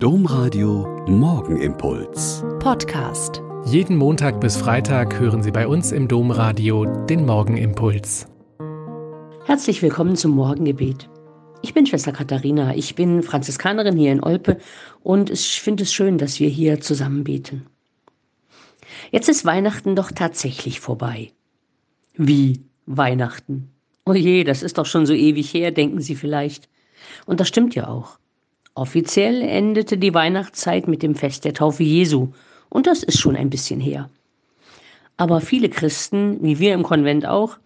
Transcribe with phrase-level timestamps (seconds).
[0.00, 2.44] Domradio Morgenimpuls.
[2.60, 3.42] Podcast.
[3.64, 8.28] Jeden Montag bis Freitag hören Sie bei uns im Domradio den Morgenimpuls.
[9.44, 11.10] Herzlich willkommen zum Morgengebet.
[11.62, 14.58] Ich bin Schwester Katharina, ich bin Franziskanerin hier in Olpe
[15.02, 17.66] und ich finde es schön, dass wir hier zusammen beten.
[19.10, 21.32] Jetzt ist Weihnachten doch tatsächlich vorbei.
[22.14, 23.72] Wie Weihnachten?
[24.06, 26.68] Oh je, das ist doch schon so ewig her, denken Sie vielleicht.
[27.26, 28.20] Und das stimmt ja auch.
[28.78, 32.28] Offiziell endete die Weihnachtszeit mit dem Fest der Taufe Jesu,
[32.68, 34.08] und das ist schon ein bisschen her.
[35.16, 37.58] Aber viele Christen, wie wir im Konvent auch,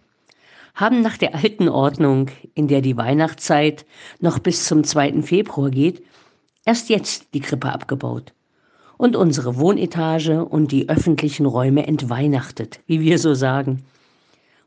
[0.73, 3.85] haben nach der alten Ordnung, in der die Weihnachtszeit
[4.21, 5.21] noch bis zum 2.
[5.21, 6.01] Februar geht,
[6.65, 8.33] erst jetzt die Krippe abgebaut
[8.97, 13.85] und unsere Wohnetage und die öffentlichen Räume entweihnachtet, wie wir so sagen.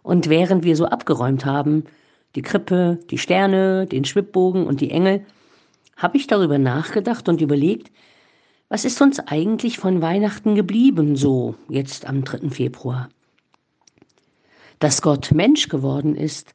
[0.04, 1.86] Und während wir so abgeräumt haben,
[2.36, 5.24] die Krippe, die Sterne, den Schwibbogen und die Engel,
[5.96, 7.90] habe ich darüber nachgedacht und überlegt,
[8.68, 12.50] was ist uns eigentlich von Weihnachten geblieben, so jetzt am 3.
[12.50, 13.08] Februar?
[14.78, 16.54] Dass Gott Mensch geworden ist,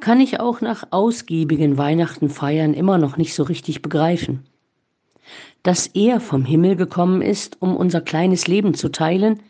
[0.00, 4.44] kann ich auch nach ausgiebigen Weihnachtenfeiern immer noch nicht so richtig begreifen.
[5.62, 9.40] Dass er vom Himmel gekommen ist, um unser kleines Leben zu teilen,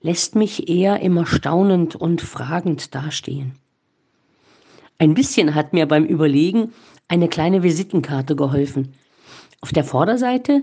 [0.00, 3.52] lässt mich eher immer staunend und fragend dastehen.
[4.98, 6.72] Ein bisschen hat mir beim Überlegen
[7.08, 8.94] eine kleine Visitenkarte geholfen.
[9.60, 10.62] Auf der Vorderseite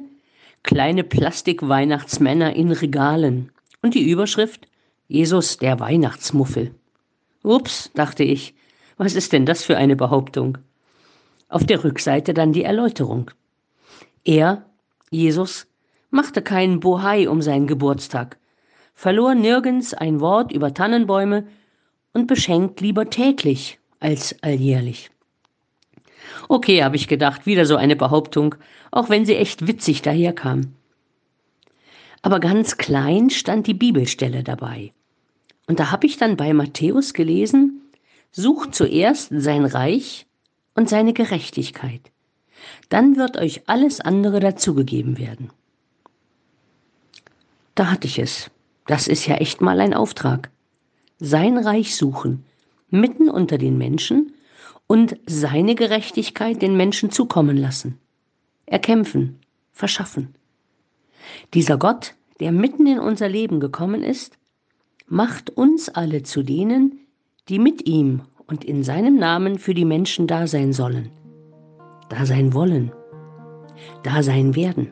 [0.63, 4.67] kleine Plastik-Weihnachtsmänner in Regalen und die Überschrift
[5.07, 6.73] Jesus der Weihnachtsmuffel.
[7.43, 8.55] Ups, dachte ich,
[8.97, 10.57] was ist denn das für eine Behauptung?
[11.49, 13.30] Auf der Rückseite dann die Erläuterung.
[14.23, 14.65] Er,
[15.11, 15.67] Jesus,
[16.09, 18.37] machte keinen Bohai um seinen Geburtstag,
[18.95, 21.45] verlor nirgends ein Wort über Tannenbäume
[22.13, 25.11] und beschenkt lieber täglich als alljährlich.
[26.49, 28.55] Okay, habe ich gedacht, wieder so eine Behauptung,
[28.91, 30.73] auch wenn sie echt witzig daherkam.
[32.21, 34.91] Aber ganz klein stand die Bibelstelle dabei.
[35.67, 37.81] Und da habe ich dann bei Matthäus gelesen,
[38.31, 40.25] sucht zuerst sein Reich
[40.75, 42.02] und seine Gerechtigkeit.
[42.89, 45.49] Dann wird euch alles andere dazugegeben werden.
[47.75, 48.49] Da hatte ich es.
[48.87, 50.49] Das ist ja echt mal ein Auftrag.
[51.19, 52.45] Sein Reich suchen,
[52.89, 54.33] mitten unter den Menschen
[54.87, 57.99] und seine Gerechtigkeit den Menschen zukommen lassen.
[58.65, 59.39] Erkämpfen,
[59.71, 60.35] verschaffen.
[61.53, 64.37] Dieser Gott, der mitten in unser Leben gekommen ist,
[65.07, 66.99] macht uns alle zu denen,
[67.49, 71.11] die mit ihm und in seinem Namen für die Menschen da sein sollen,
[72.09, 72.91] da sein wollen,
[74.03, 74.91] da sein werden.